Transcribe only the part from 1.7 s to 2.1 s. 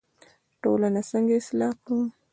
کړو؟